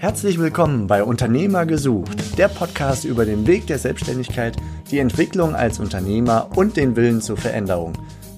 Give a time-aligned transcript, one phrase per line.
[0.00, 4.56] Herzlich willkommen bei Unternehmer gesucht, der Podcast über den Weg der Selbstständigkeit,
[4.92, 7.94] die Entwicklung als Unternehmer und den Willen zur Veränderung.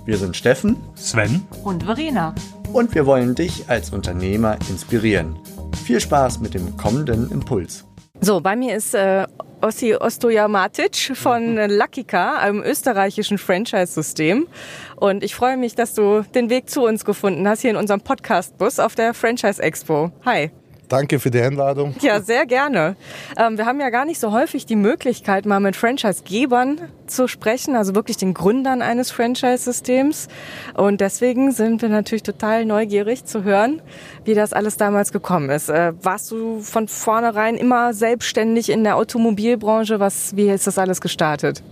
[0.07, 2.35] Wir sind Steffen, Sven und Verena.
[2.73, 5.39] Und wir wollen dich als Unternehmer inspirieren.
[5.85, 7.85] Viel Spaß mit dem kommenden Impuls.
[8.23, 9.27] So, bei mir ist äh,
[9.61, 14.49] Ossi Ostojamatic von Luckika, einem österreichischen Franchise-System.
[14.97, 18.01] Und ich freue mich, dass du den Weg zu uns gefunden hast, hier in unserem
[18.01, 20.11] Podcast-Bus auf der Franchise Expo.
[20.25, 20.51] Hi.
[20.91, 21.95] Danke für die Einladung.
[22.01, 22.97] Ja, sehr gerne.
[23.39, 27.77] Ähm, wir haben ja gar nicht so häufig die Möglichkeit, mal mit Franchise-Gebern zu sprechen,
[27.77, 30.27] also wirklich den Gründern eines Franchise-Systems.
[30.75, 33.81] Und deswegen sind wir natürlich total neugierig zu hören,
[34.25, 35.69] wie das alles damals gekommen ist.
[35.69, 40.01] Äh, warst du von vornherein immer selbstständig in der Automobilbranche?
[40.01, 41.63] Was, wie ist das alles gestartet?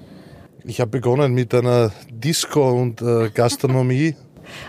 [0.64, 4.14] Ich habe begonnen mit einer Disco und äh, Gastronomie.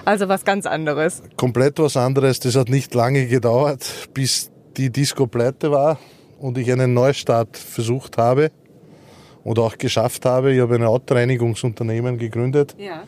[0.05, 1.21] Also was ganz anderes.
[1.35, 2.39] Komplett was anderes.
[2.39, 5.99] Das hat nicht lange gedauert, bis die Disco pleite war
[6.39, 8.51] und ich einen Neustart versucht habe
[9.43, 10.53] oder auch geschafft habe.
[10.53, 12.75] Ich habe ein Autoreinigungsunternehmen gegründet.
[12.77, 13.03] Ja.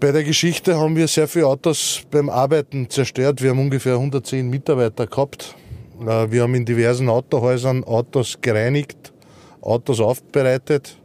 [0.00, 3.42] Bei der Geschichte haben wir sehr viele Autos beim Arbeiten zerstört.
[3.42, 5.54] Wir haben ungefähr 110 Mitarbeiter gehabt.
[6.00, 9.12] Äh, wir haben in diversen Autohäusern Autos gereinigt,
[9.62, 10.98] Autos aufbereitet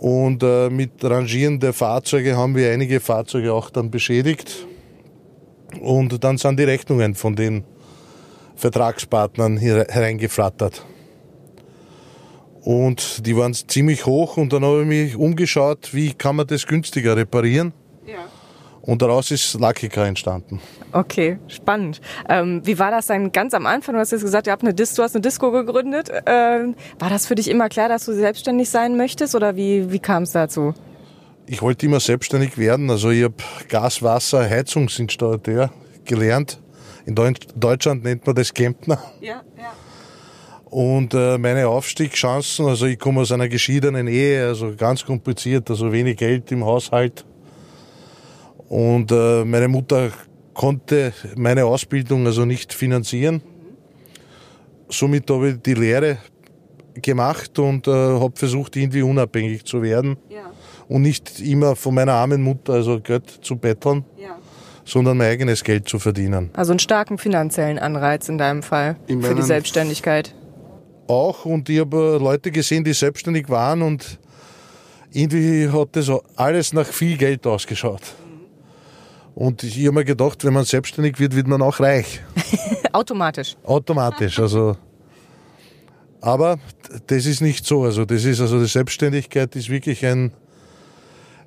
[0.00, 4.66] und äh, mit Rangieren der Fahrzeuge haben wir einige Fahrzeuge auch dann beschädigt.
[5.78, 7.64] Und dann sind die Rechnungen von den
[8.56, 10.86] Vertragspartnern hier hereingeflattert.
[12.62, 16.66] Und die waren ziemlich hoch und dann habe ich mich umgeschaut, wie kann man das
[16.66, 17.74] günstiger reparieren.
[18.06, 18.24] Ja.
[18.82, 20.60] Und daraus ist Car entstanden.
[20.92, 22.00] Okay, spannend.
[22.28, 23.94] Ähm, wie war das dann ganz am Anfang?
[23.94, 26.10] Du hast jetzt gesagt, ihr habt eine Dis du hast eine Disco gegründet.
[26.26, 29.98] Ähm, war das für dich immer klar, dass du selbstständig sein möchtest oder wie, wie
[29.98, 30.74] kam es dazu?
[31.46, 32.90] Ich wollte immer selbstständig werden.
[32.90, 33.34] Also ich habe
[33.68, 35.70] Gas, Wasser, Heizungsinstallateur
[36.04, 36.60] gelernt.
[37.06, 38.98] In Deutschland nennt man das Kempner.
[39.20, 39.72] Ja, ja.
[40.70, 45.90] Und äh, meine Aufstiegschancen, also ich komme aus einer geschiedenen Ehe, also ganz kompliziert, also
[45.92, 47.24] wenig Geld im Haushalt
[48.70, 50.10] und äh, meine Mutter
[50.54, 53.42] konnte meine Ausbildung also nicht finanzieren.
[54.88, 56.18] Somit habe ich die Lehre
[56.94, 60.16] gemacht und äh, habe versucht, irgendwie unabhängig zu werden.
[60.28, 60.52] Ja.
[60.86, 64.38] Und nicht immer von meiner armen Mutter, also Geld zu betteln, ja.
[64.84, 66.50] sondern mein eigenes Geld zu verdienen.
[66.52, 70.32] Also einen starken finanziellen Anreiz in deinem Fall in für die Selbstständigkeit.
[71.08, 74.20] Auch und ich habe Leute gesehen, die selbstständig waren und
[75.10, 78.02] irgendwie hat das alles nach viel Geld ausgeschaut.
[79.40, 82.20] Und ich habe mir gedacht, wenn man selbstständig wird, wird man auch reich.
[82.92, 83.56] Automatisch.
[83.64, 84.38] Automatisch.
[84.38, 84.76] Also,
[86.20, 86.58] aber
[87.06, 87.84] das ist nicht so.
[87.84, 90.32] Also das ist also die Selbstständigkeit ist wirklich ein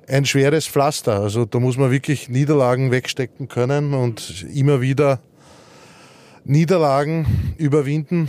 [0.08, 1.20] ein schweres Pflaster.
[1.20, 5.20] Also da muss man wirklich Niederlagen wegstecken können und immer wieder
[6.42, 8.28] Niederlagen überwinden,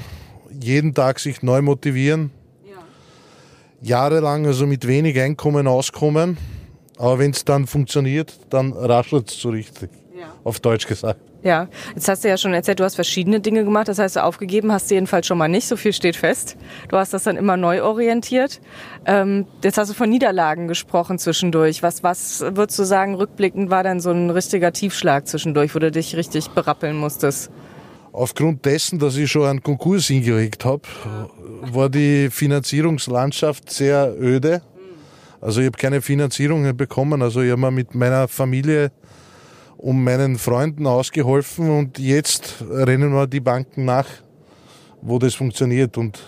[0.61, 2.29] jeden Tag sich neu motivieren,
[2.69, 2.77] ja.
[3.81, 6.37] jahrelang also mit wenig Einkommen auskommen
[6.97, 9.89] aber wenn es dann funktioniert, dann raschelt es so richtig.
[10.17, 10.27] Ja.
[10.43, 11.19] Auf Deutsch gesagt.
[11.45, 13.87] Ja, jetzt hast du ja schon erzählt, du hast verschiedene Dinge gemacht.
[13.87, 15.67] Das heißt, aufgegeben hast du jedenfalls schon mal nicht.
[15.67, 16.57] So viel steht fest.
[16.89, 18.59] Du hast das dann immer neu orientiert.
[19.05, 21.83] Ähm, jetzt hast du von Niederlagen gesprochen zwischendurch.
[21.83, 25.91] Was, was würdest du sagen, rückblickend war dann so ein richtiger Tiefschlag zwischendurch, wo du
[25.91, 27.51] dich richtig berappeln musstest?
[28.11, 30.81] Aufgrund dessen, dass ich schon einen Konkurs hingelegt habe,
[31.61, 34.63] war die Finanzierungslandschaft sehr öde.
[35.45, 37.21] Also ich habe keine Finanzierung bekommen.
[37.21, 38.91] Also ich habe mir mit meiner Familie
[39.77, 44.07] und meinen Freunden ausgeholfen und jetzt rennen wir die Banken nach,
[45.03, 45.99] wo das funktioniert.
[45.99, 46.19] Und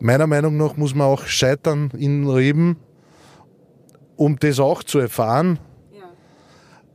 [0.00, 2.78] meiner Meinung nach muss man auch scheitern im Leben,
[4.16, 5.60] um das auch zu erfahren,
[5.92, 6.06] ja.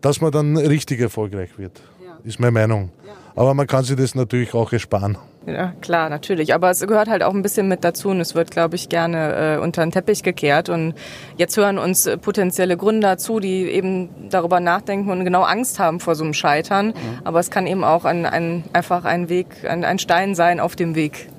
[0.02, 1.82] dass man dann richtig erfolgreich wird.
[2.06, 2.18] Ja.
[2.26, 2.92] Ist meine Meinung.
[3.08, 3.14] Ja.
[3.38, 5.18] Aber man kann sich das natürlich auch ersparen.
[5.48, 6.54] Ja, klar, natürlich.
[6.54, 9.56] Aber es gehört halt auch ein bisschen mit dazu und es wird, glaube ich, gerne
[9.56, 10.70] äh, unter den Teppich gekehrt.
[10.70, 10.94] Und
[11.36, 16.00] jetzt hören uns äh, potenzielle Gründer zu, die eben darüber nachdenken und genau Angst haben
[16.00, 16.88] vor so einem Scheitern.
[16.88, 16.94] Mhm.
[17.24, 20.76] Aber es kann eben auch ein, ein, einfach ein Weg, ein, ein Stein sein auf
[20.76, 21.30] dem Weg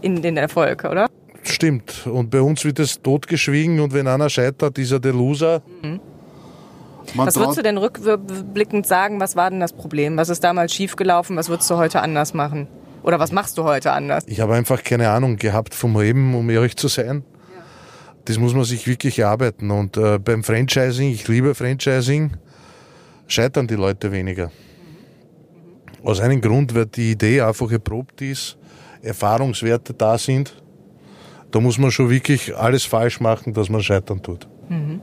[0.00, 1.06] in den Erfolg, oder?
[1.44, 2.06] Stimmt.
[2.06, 5.62] Und bei uns wird es totgeschwiegen und wenn einer scheitert, ist er der Loser.
[5.82, 6.00] Mhm.
[7.14, 10.16] was würdest du denn rückblickend sagen, was war denn das Problem?
[10.16, 11.36] Was ist damals schiefgelaufen?
[11.36, 12.66] Was würdest du heute anders machen?
[13.04, 14.24] Oder was machst du heute anders?
[14.26, 17.22] Ich habe einfach keine Ahnung gehabt vom Leben, um ehrlich zu sein.
[17.54, 17.62] Ja.
[18.24, 19.70] Das muss man sich wirklich erarbeiten.
[19.70, 22.38] Und äh, beim Franchising, ich liebe Franchising,
[23.26, 24.46] scheitern die Leute weniger.
[24.46, 26.06] Mhm.
[26.06, 28.56] Aus einem Grund, weil die Idee einfach erprobt ist,
[29.02, 30.54] Erfahrungswerte da sind.
[31.50, 34.48] Da muss man schon wirklich alles falsch machen, dass man scheitern tut.
[34.70, 35.02] Mhm.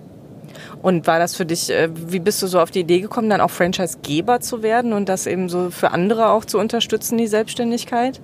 [0.82, 3.42] Und war das für dich, äh, wie bist du so auf die Idee gekommen, dann
[3.42, 8.22] auch Franchise-Geber zu werden und das eben so für andere auch zu unterstützen, die Selbstständigkeit?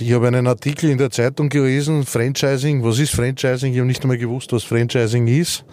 [0.00, 3.72] Ich habe einen Artikel in der Zeitung gelesen, Franchising, was ist Franchising?
[3.72, 5.64] Ich habe nicht einmal gewusst, was Franchising ist.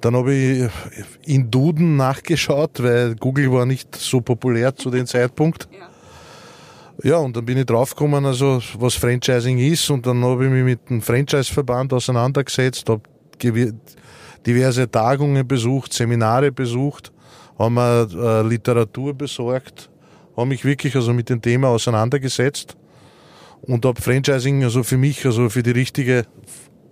[0.00, 0.70] Dann habe ich
[1.26, 5.68] in Duden nachgeschaut, weil Google war nicht so populär zu dem Zeitpunkt.
[5.72, 5.88] Ja.
[7.04, 10.64] Ja, und dann bin ich draufgekommen, also was Franchising ist, und dann habe ich mich
[10.64, 13.02] mit dem Franchise-Verband auseinandergesetzt, habe
[14.46, 17.12] diverse Tagungen besucht, Seminare besucht,
[17.58, 19.90] haben mir äh, Literatur besorgt,
[20.36, 22.76] habe mich wirklich also mit dem Thema auseinandergesetzt
[23.62, 26.24] und habe Franchising also für mich also für die richtige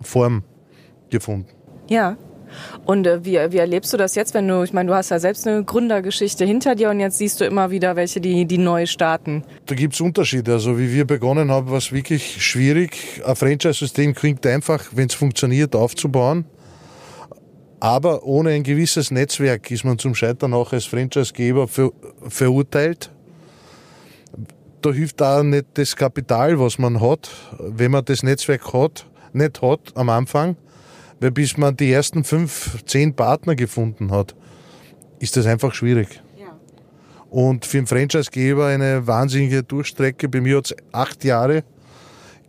[0.01, 0.43] Form
[1.09, 1.49] gefunden.
[1.89, 2.17] Ja,
[2.85, 5.19] und äh, wie, wie erlebst du das jetzt, wenn du, ich meine, du hast ja
[5.19, 8.85] selbst eine Gründergeschichte hinter dir und jetzt siehst du immer wieder welche, die, die neu
[8.85, 9.43] starten.
[9.65, 10.53] Da gibt es Unterschiede.
[10.53, 13.21] Also wie wir begonnen haben, war es wirklich schwierig.
[13.25, 16.45] Ein Franchise-System klingt einfach, wenn es funktioniert, aufzubauen.
[17.79, 21.91] Aber ohne ein gewisses Netzwerk ist man zum Scheitern auch als Franchisegeber ver
[22.27, 23.11] verurteilt.
[24.81, 27.29] Da hilft da nicht das Kapital, was man hat,
[27.59, 30.55] wenn man das Netzwerk hat, nicht hat am Anfang
[31.19, 34.35] weil bis man die ersten fünf, zehn Partner gefunden hat,
[35.19, 36.21] ist das einfach schwierig.
[36.39, 36.57] Ja.
[37.29, 40.29] Und für einen Franchisegeber eine wahnsinnige Durchstrecke.
[40.29, 41.63] Bei mir hat es acht Jahre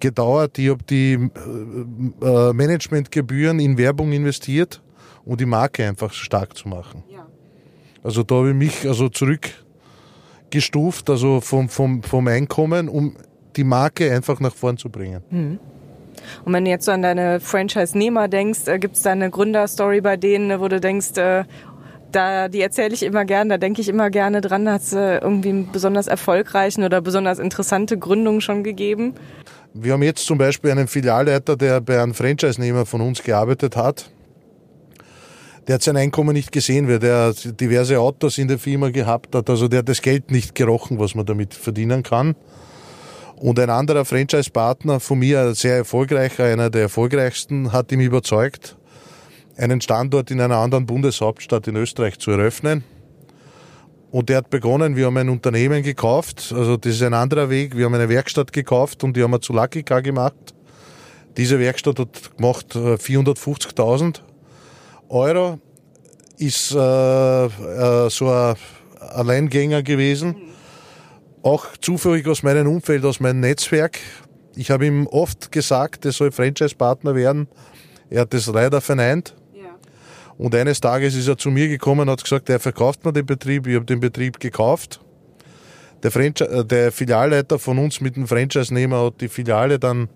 [0.01, 0.59] gedauert.
[0.59, 4.83] Ich habe die äh, äh, Managementgebühren in Werbung investiert,
[5.29, 7.05] um die Marke einfach stark zu machen.
[7.11, 7.27] Ja.
[8.03, 13.15] Also da habe ich mich also zurückgestuft, also vom, vom, vom Einkommen, um
[13.55, 15.23] die Marke einfach nach vorn zu bringen.
[15.31, 15.59] Mhm.
[16.45, 20.01] Und wenn du jetzt so an deine Franchise-Nehmer denkst, äh, gibt es da eine Gründerstory
[20.01, 21.45] bei denen, wo du denkst, äh,
[22.11, 25.19] da, die erzähle ich immer gerne, da denke ich immer gerne dran, hat es äh,
[25.19, 29.15] irgendwie einen besonders erfolgreichen oder besonders interessante Gründung schon gegeben?
[29.75, 34.11] Wir haben jetzt zum Beispiel einen Filialleiter, der bei einem Franchise-Nehmer von uns gearbeitet hat.
[35.69, 39.51] Der hat sein Einkommen nicht gesehen, weil der diverse Autos in der Firma gehabt hat.
[39.51, 42.37] Also der hat das Geld nicht gerochen, was man damit verdienen kann.
[43.37, 48.79] Und ein anderer Franchise-Partner von mir, sehr erfolgreicher, einer der erfolgreichsten, hat ihm überzeugt,
[49.59, 52.83] einen Standort in einer anderen Bundeshauptstadt in Österreich zu eröffnen.
[54.11, 57.77] Und der hat begonnen, wir haben ein Unternehmen gekauft, also das ist ein anderer Weg,
[57.77, 60.55] wir haben eine Werkstatt gekauft und die haben wir zu Lucky Car gemacht.
[61.37, 64.28] Diese Werkstatt hat gemacht 450.000 äh,
[65.09, 65.59] Euro,
[66.37, 66.77] ist äh,
[67.47, 68.55] äh, so ein
[69.01, 70.49] Alleingänger gewesen
[71.43, 73.99] auch zufällig aus meinem Umfeld, aus meinem Netzwerk.
[74.57, 77.49] Ich habe ihm oft gesagt, er soll Franchise-Partner werden.
[78.11, 79.35] Er hat das leider verneint.
[79.55, 79.77] Ja.
[80.37, 83.27] Und eines Tages ist er zu mir gekommen und hat gesagt, er verkauft mir den
[83.27, 83.67] Betrieb.
[83.67, 85.01] Ich habe den Betrieb gekauft.
[86.03, 90.09] Der, äh, der Filialleiter von uns mit dem Franchise-Nehmer hat die Filiale dann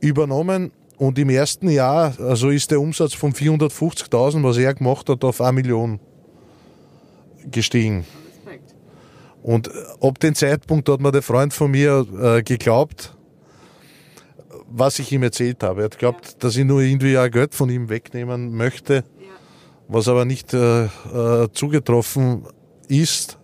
[0.00, 0.72] übernommen.
[0.98, 5.40] Und im ersten Jahr, also ist der Umsatz von 450.000, was er gemacht hat, auf
[5.40, 6.00] 1 Million
[7.50, 8.06] gestiegen.
[9.42, 9.70] Und
[10.00, 13.14] ab dem Zeitpunkt hat mir der Freund von mir äh, geglaubt,
[14.68, 15.82] was ich ihm erzählt habe.
[15.82, 16.32] Er hat geglaubt, ja.
[16.40, 19.02] dass ich nur irgendwie ein Geld von ihm wegnehmen möchte, ja.
[19.86, 22.44] was aber nicht äh, äh, zugetroffen
[22.88, 23.38] ist,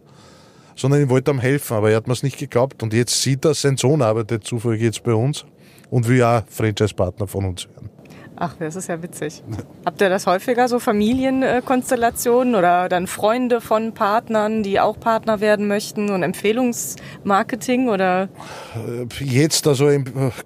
[0.74, 2.82] sondern ich wollte ihm helfen, aber er hat mir es nicht geglaubt.
[2.82, 5.44] Und jetzt sieht er, sein Sohn arbeitet zufällig jetzt bei uns
[5.92, 7.90] und will auch Franchise-Partner von uns werden.
[8.34, 9.42] Ach, das ist ja witzig.
[9.84, 15.68] Habt ihr das häufiger, so Familienkonstellationen oder dann Freunde von Partnern, die auch Partner werden
[15.68, 18.30] möchten und Empfehlungsmarketing oder?
[18.74, 19.90] Äh, jetzt also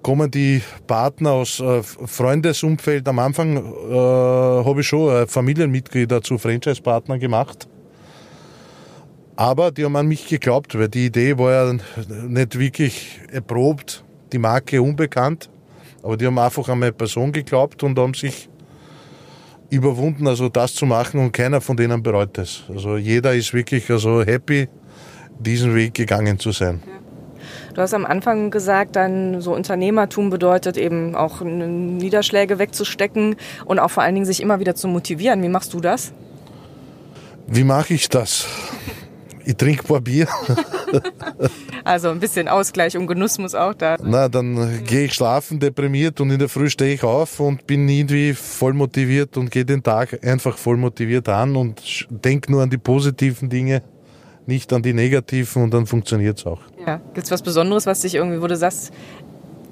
[0.03, 3.07] kommen die Partner aus äh, Freundesumfeld.
[3.07, 7.69] Am Anfang äh, habe ich schon äh, Familienmitglieder zu Franchise-Partnern gemacht.
[9.37, 11.73] Aber die haben an mich geglaubt, weil die Idee war ja
[12.27, 15.49] nicht wirklich erprobt, die Marke unbekannt.
[16.03, 18.49] Aber die haben einfach an meine Person geglaubt und haben sich
[19.69, 22.63] überwunden, also das zu machen und keiner von denen bereut es.
[22.69, 24.69] Also jeder ist wirklich also happy,
[25.39, 26.81] diesen Weg gegangen zu sein.
[27.73, 33.91] Du hast am Anfang gesagt, dann so Unternehmertum bedeutet eben auch Niederschläge wegzustecken und auch
[33.91, 35.43] vor allen Dingen sich immer wieder zu motivieren.
[35.43, 36.11] Wie machst du das?
[37.45, 38.47] Wie mache ich das?
[39.47, 40.27] Ich trinke ein paar Bier.
[41.85, 43.95] also ein bisschen Ausgleich und Genuss muss auch da.
[44.03, 47.87] Na, dann gehe ich schlafen, deprimiert und in der Früh stehe ich auf und bin
[47.87, 52.69] irgendwie voll motiviert und gehe den Tag einfach voll motiviert an und denke nur an
[52.69, 53.83] die positiven Dinge,
[54.47, 56.59] nicht an die negativen und dann funktioniert es auch.
[56.85, 58.91] Ja, gibt es was Besonderes, was dich irgendwie, wo du sagst,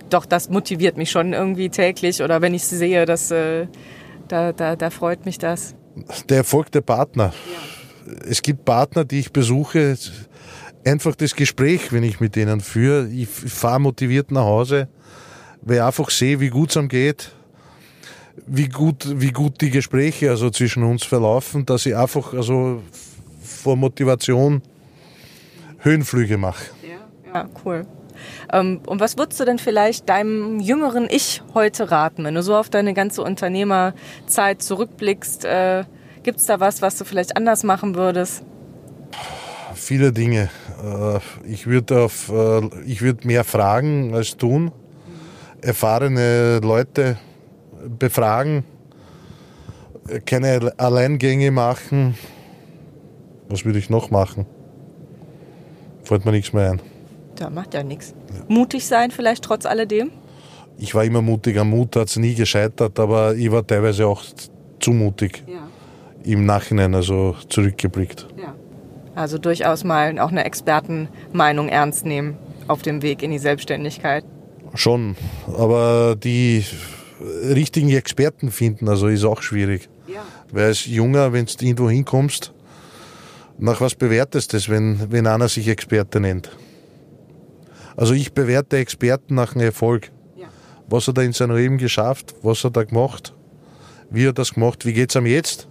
[0.09, 3.67] doch, das motiviert mich schon irgendwie täglich oder wenn ich sehe, dass, äh,
[4.29, 5.75] da, da, da freut mich das.
[6.29, 7.33] Der Erfolg der Partner.
[7.45, 7.74] Ja
[8.27, 9.97] es gibt Partner, die ich besuche,
[10.85, 13.07] einfach das Gespräch, wenn ich mit denen führe.
[13.07, 14.87] Ich fahre motiviert nach Hause,
[15.61, 17.31] weil ich einfach sehe, wie gut es ihm geht,
[18.45, 22.81] wie gut, wie gut die Gespräche also zwischen uns verlaufen, dass ich einfach also
[23.41, 24.61] vor Motivation
[25.79, 26.65] Höhenflüge mache.
[26.83, 27.85] Ja, ja cool.
[28.51, 32.55] Ähm, und was würdest du denn vielleicht deinem jüngeren Ich heute raten, wenn du so
[32.55, 35.45] auf deine ganze Unternehmerzeit zurückblickst?
[35.45, 35.83] Äh,
[36.25, 38.43] Gibt es da was, was du vielleicht anders machen würdest?
[39.75, 40.49] Viele Dinge.
[40.83, 44.71] Äh, ich würde äh, würd mehr fragen als tun.
[45.61, 47.19] Erfahrene Leute
[47.99, 48.63] befragen.
[50.25, 52.17] Keine Alleingänge machen.
[53.47, 54.47] Was würde ich noch machen?
[56.05, 56.81] Fällt mir nichts mehr ein.
[57.35, 58.15] Da macht ja nichts.
[58.47, 60.09] Mutig sein vielleicht trotz alledem?
[60.79, 61.59] Ich war immer mutig.
[61.59, 64.23] Am Mut hat es nie gescheitert, aber ich war teilweise auch
[64.79, 65.43] zu mutig.
[65.45, 65.64] Ja.
[66.25, 68.27] Im Nachhinein also zurückgeblickt.
[68.37, 68.55] Ja.
[69.13, 74.25] Also durchaus mal auch eine Expertenmeinung ernst nehmen auf dem Weg in die Selbstständigkeit.
[74.73, 75.15] Schon,
[75.47, 76.65] aber die
[77.43, 79.87] richtigen Experten finden, also ist auch schwierig.
[80.07, 80.21] Ja.
[80.51, 82.53] Weil als Junger, wenn du irgendwo hinkommst,
[83.57, 86.51] nach was bewertest du es, wenn, wenn einer sich Experte nennt?
[87.95, 90.11] Also ich bewerte Experten nach dem Erfolg.
[90.35, 90.47] Ja.
[90.89, 92.35] Was hat er in seinem Leben geschafft?
[92.41, 93.33] Was hat er gemacht?
[94.09, 94.85] Wie hat er das gemacht?
[94.85, 95.69] Wie geht es ihm jetzt?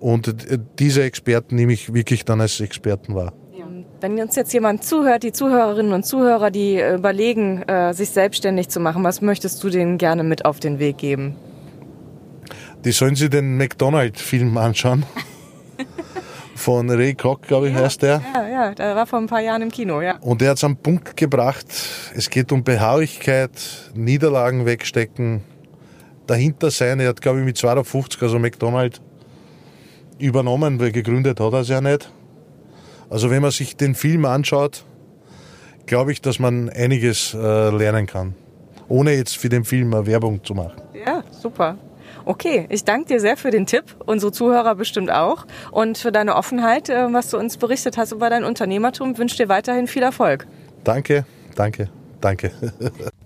[0.00, 3.32] Und äh, diese Experten nehme ich wirklich dann als Experten wahr.
[3.98, 8.78] Wenn uns jetzt jemand zuhört, die Zuhörerinnen und Zuhörer, die überlegen, äh, sich selbstständig zu
[8.78, 11.34] machen, was möchtest du denen gerne mit auf den Weg geben?
[12.84, 15.06] Die sollen sich den McDonald-Film anschauen.
[16.56, 18.22] von Ray Kroc, glaube ich, ja, heißt der.
[18.34, 20.16] Ja, ja, der war vor ein paar Jahren im Kino, ja.
[20.20, 21.66] Und er hat es am Punkt gebracht,
[22.14, 23.52] es geht um Beharrlichkeit,
[23.94, 25.42] Niederlagen wegstecken,
[26.26, 27.00] dahinter sein.
[27.00, 29.00] Er hat, glaube ich, mit 250, also McDonald,
[30.18, 32.10] übernommen, weil gegründet hat er es ja nicht.
[33.10, 34.84] Also wenn man sich den Film anschaut,
[35.86, 38.34] glaube ich, dass man einiges äh, lernen kann.
[38.88, 40.80] Ohne jetzt für den Film eine Werbung zu machen.
[40.94, 41.76] Ja, super.
[42.24, 46.34] Okay, ich danke dir sehr für den Tipp, unsere Zuhörer bestimmt auch und für deine
[46.34, 49.12] Offenheit, äh, was du uns berichtet hast über dein Unternehmertum.
[49.12, 50.46] Ich wünsche dir weiterhin viel Erfolg.
[50.82, 51.88] Danke, danke,
[52.20, 52.50] danke.